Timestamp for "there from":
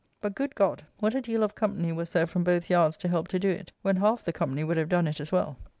2.09-2.43